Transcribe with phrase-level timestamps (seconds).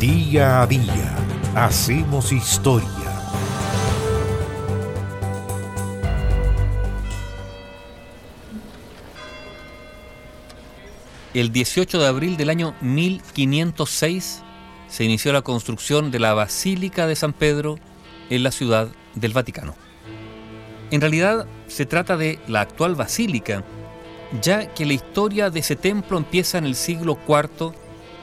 [0.00, 1.16] Día a día
[1.56, 2.88] hacemos historia.
[11.34, 14.44] El 18 de abril del año 1506
[14.86, 17.80] se inició la construcción de la Basílica de San Pedro
[18.30, 18.86] en la ciudad
[19.16, 19.74] del Vaticano.
[20.92, 23.64] En realidad se trata de la actual basílica,
[24.40, 27.72] ya que la historia de ese templo empieza en el siglo IV,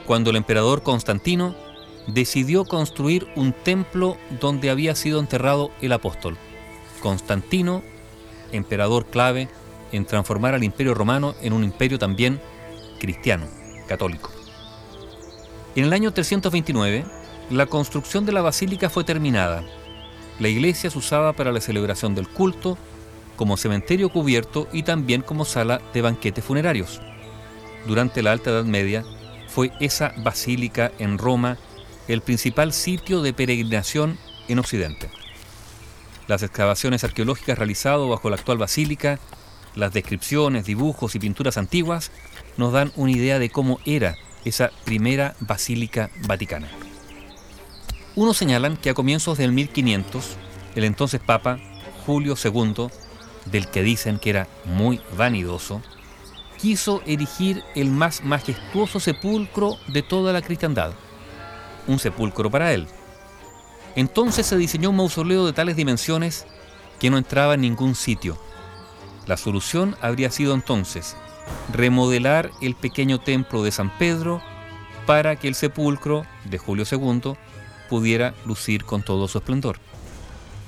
[0.06, 1.65] cuando el emperador Constantino
[2.06, 6.36] decidió construir un templo donde había sido enterrado el apóstol.
[7.00, 7.82] Constantino,
[8.52, 9.48] emperador clave
[9.92, 12.40] en transformar al imperio romano en un imperio también
[12.98, 13.46] cristiano,
[13.88, 14.30] católico.
[15.74, 17.04] En el año 329,
[17.50, 19.62] la construcción de la basílica fue terminada.
[20.38, 22.78] La iglesia se usaba para la celebración del culto,
[23.36, 27.00] como cementerio cubierto y también como sala de banquetes funerarios.
[27.86, 29.04] Durante la Alta Edad Media,
[29.48, 31.56] fue esa basílica en Roma
[32.08, 34.18] el principal sitio de peregrinación
[34.48, 35.10] en Occidente.
[36.28, 39.18] Las excavaciones arqueológicas realizadas bajo la actual basílica,
[39.74, 42.10] las descripciones, dibujos y pinturas antiguas
[42.56, 46.68] nos dan una idea de cómo era esa primera basílica vaticana.
[48.14, 50.36] Unos señalan que a comienzos del 1500,
[50.74, 51.58] el entonces Papa
[52.06, 52.88] Julio II,
[53.46, 55.82] del que dicen que era muy vanidoso,
[56.56, 60.92] quiso erigir el más majestuoso sepulcro de toda la cristiandad,
[61.86, 62.86] un sepulcro para él.
[63.94, 66.46] Entonces se diseñó un mausoleo de tales dimensiones
[66.98, 68.38] que no entraba en ningún sitio.
[69.26, 71.16] La solución habría sido entonces
[71.72, 74.42] remodelar el pequeño templo de San Pedro
[75.06, 77.34] para que el sepulcro de Julio II
[77.88, 79.78] pudiera lucir con todo su esplendor.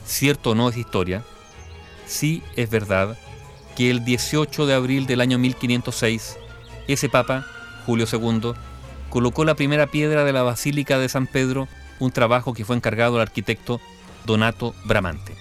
[0.06, 1.24] Cierto no es historia,
[2.06, 3.18] sí es verdad
[3.76, 6.36] que el 18 de abril del año 1506,
[6.88, 7.46] ese papa,
[7.86, 8.54] Julio II,
[9.10, 13.16] colocó la primera piedra de la Basílica de San Pedro, un trabajo que fue encargado
[13.16, 13.80] al arquitecto
[14.24, 15.34] Donato Bramante.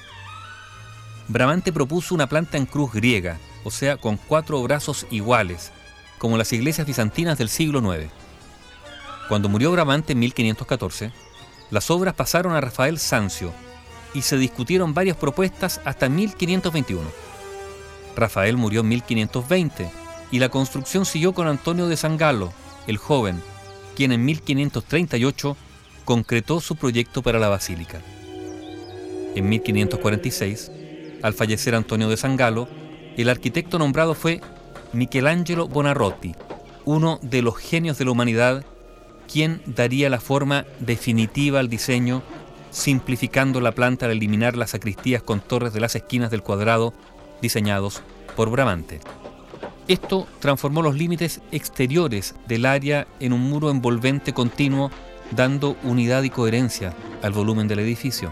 [1.27, 5.71] Bramante propuso una planta en cruz griega, o sea, con cuatro brazos iguales,
[6.17, 8.09] como las iglesias bizantinas del siglo IX.
[9.27, 11.11] Cuando murió Bramante en 1514,
[11.69, 13.51] las obras pasaron a Rafael Sancio
[14.13, 17.03] y se discutieron varias propuestas hasta 1521.
[18.15, 19.91] Rafael murió en 1520
[20.31, 22.53] y la construcción siguió con Antonio de San Galo,
[22.87, 23.43] el joven,
[23.97, 25.57] quien en 1538
[26.05, 27.99] concretó su proyecto para la basílica.
[29.33, 30.71] En 1546,
[31.23, 32.69] al fallecer Antonio de San Galo,
[33.17, 34.39] el arquitecto nombrado fue
[34.93, 36.35] Michelangelo Bonarroti,
[36.85, 38.63] uno de los genios de la humanidad,
[39.27, 42.21] quien daría la forma definitiva al diseño,
[42.69, 46.93] simplificando la planta al eliminar las sacristías con torres de las esquinas del cuadrado
[47.41, 48.03] diseñados
[48.35, 48.99] por Bramante.
[49.87, 54.91] Esto transformó los límites exteriores del área en un muro envolvente continuo,
[55.31, 58.31] dando unidad y coherencia al volumen del edificio.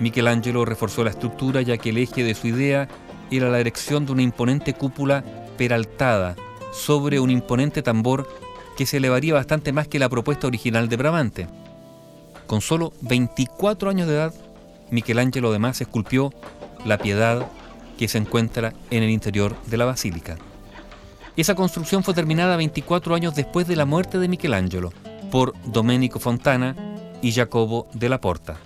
[0.00, 2.88] Michelangelo reforzó la estructura ya que el eje de su idea
[3.30, 5.22] era la erección de una imponente cúpula
[5.56, 6.34] peraltada
[6.72, 8.28] sobre un imponente tambor
[8.76, 11.48] que se elevaría bastante más que la propuesta original de Bramante.
[12.46, 14.34] Con solo 24 años de edad,
[14.90, 16.32] Michelangelo además esculpió
[16.84, 17.46] la piedad
[17.98, 20.38] que se encuentra en el interior de la basílica.
[21.36, 24.92] Esa construcción fue terminada 24 años después de la muerte de Michelangelo
[25.30, 26.74] por Domenico Fontana
[27.20, 28.56] y Jacobo de la Porta.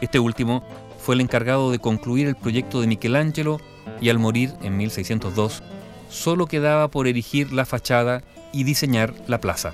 [0.00, 0.62] Este último
[0.98, 3.60] fue el encargado de concluir el proyecto de Michelangelo
[4.00, 5.62] y al morir en 1602
[6.10, 9.72] solo quedaba por erigir la fachada y diseñar la plaza.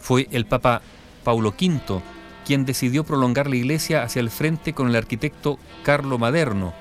[0.00, 0.82] Fue el Papa
[1.24, 2.02] Paulo V
[2.44, 6.74] quien decidió prolongar la iglesia hacia el frente con el arquitecto Carlo Maderno,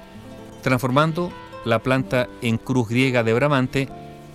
[0.61, 1.31] transformando
[1.65, 3.89] la planta en cruz griega de Bramante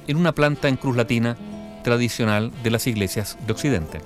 [0.06, 1.36] en una planta en cruz latina
[1.82, 4.00] tradicional de las iglesias de Occidente.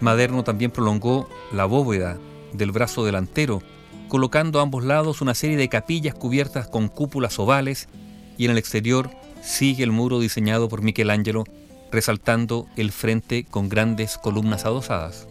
[0.00, 2.18] Maderno también prolongó la bóveda
[2.52, 3.62] del brazo delantero,
[4.08, 7.88] colocando a ambos lados una serie de capillas cubiertas con cúpulas ovales
[8.36, 9.10] y en el exterior
[9.42, 11.44] sigue el muro diseñado por Michelangelo,
[11.90, 15.26] resaltando el frente con grandes columnas adosadas.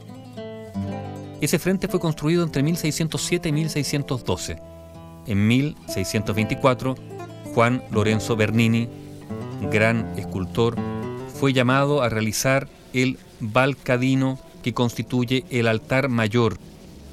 [1.40, 4.77] Ese frente fue construido entre 1607 y 1612
[5.28, 6.96] en 1624,
[7.54, 8.88] Juan Lorenzo Bernini,
[9.72, 10.76] gran escultor,
[11.40, 16.58] fue llamado a realizar el balcadino que constituye el altar mayor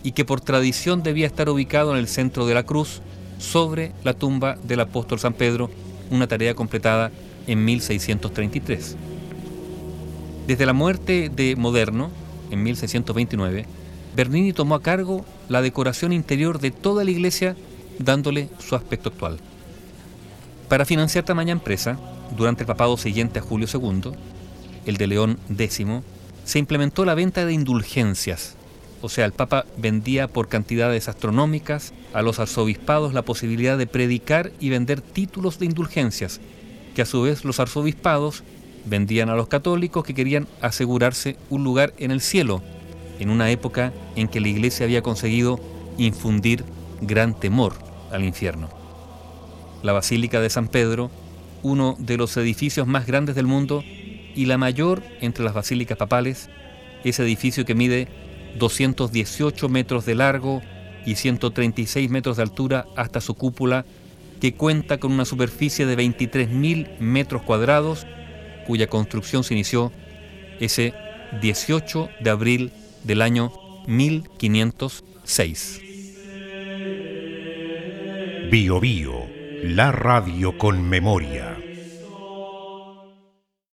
[0.03, 3.03] y que por tradición debía estar ubicado en el centro de la cruz,
[3.39, 5.71] sobre la tumba del apóstol San Pedro,
[6.11, 7.11] una tarea completada
[7.47, 8.97] en 1633.
[10.47, 12.11] Desde la muerte de Moderno,
[12.51, 13.67] en 1629,
[14.15, 17.57] Bernini tomó a cargo la decoración interior de toda la iglesia
[17.99, 19.39] dándole su aspecto actual.
[20.69, 21.99] Para financiar tamaña empresa,
[22.37, 24.13] durante el papado siguiente a Julio II,
[24.87, 25.87] el de León X,
[26.45, 28.57] se implementó la venta de indulgencias,
[29.05, 34.51] o sea, el Papa vendía por cantidades astronómicas a los arzobispados la posibilidad de predicar
[34.61, 36.41] y vender títulos de indulgencias,
[36.95, 38.45] que a su vez los arzobispados
[38.87, 42.63] vendían a los católicos que querían asegurarse un lugar en el cielo,
[43.19, 45.61] en una época en que la Iglesia había conseguido
[45.99, 46.65] infundir
[47.01, 47.75] gran temor
[48.11, 48.69] al infierno.
[49.83, 51.11] La Basílica de San Pedro,
[51.63, 53.83] uno de los edificios más grandes del mundo
[54.35, 56.49] y la mayor entre las basílicas papales,
[57.05, 58.09] ese edificio que mide
[58.59, 60.63] 218 metros de largo
[61.05, 63.85] y 136 metros de altura hasta su cúpula,
[64.41, 68.07] que cuenta con una superficie de 23.000 metros cuadrados,
[68.67, 69.93] cuya construcción se inició
[70.61, 70.95] ese
[71.41, 72.73] 18 de abril
[73.05, 73.53] del año
[73.87, 75.94] 1506.
[78.55, 79.27] Bio Bio,
[79.63, 81.74] la radio con memoria.